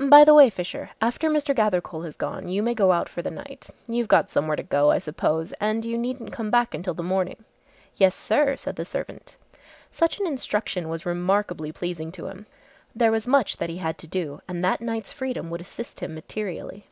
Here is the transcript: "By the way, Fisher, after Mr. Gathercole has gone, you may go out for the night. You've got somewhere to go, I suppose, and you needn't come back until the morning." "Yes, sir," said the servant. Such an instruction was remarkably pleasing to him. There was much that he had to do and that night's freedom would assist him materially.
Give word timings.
"By 0.00 0.24
the 0.24 0.34
way, 0.34 0.50
Fisher, 0.50 0.90
after 1.00 1.30
Mr. 1.30 1.54
Gathercole 1.54 2.02
has 2.04 2.16
gone, 2.16 2.48
you 2.48 2.60
may 2.60 2.74
go 2.74 2.90
out 2.90 3.08
for 3.08 3.22
the 3.22 3.30
night. 3.30 3.70
You've 3.86 4.08
got 4.08 4.28
somewhere 4.28 4.56
to 4.56 4.64
go, 4.64 4.90
I 4.90 4.98
suppose, 4.98 5.52
and 5.60 5.84
you 5.84 5.96
needn't 5.96 6.32
come 6.32 6.50
back 6.50 6.74
until 6.74 6.92
the 6.92 7.04
morning." 7.04 7.44
"Yes, 7.94 8.16
sir," 8.16 8.56
said 8.56 8.74
the 8.74 8.84
servant. 8.84 9.36
Such 9.92 10.18
an 10.18 10.26
instruction 10.26 10.88
was 10.88 11.06
remarkably 11.06 11.70
pleasing 11.70 12.10
to 12.10 12.26
him. 12.26 12.46
There 12.96 13.12
was 13.12 13.28
much 13.28 13.58
that 13.58 13.70
he 13.70 13.76
had 13.78 13.96
to 13.98 14.08
do 14.08 14.42
and 14.48 14.64
that 14.64 14.80
night's 14.80 15.12
freedom 15.12 15.50
would 15.50 15.60
assist 15.60 16.00
him 16.00 16.16
materially. 16.16 16.86